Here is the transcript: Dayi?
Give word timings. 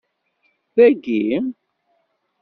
Dayi? 0.75 1.39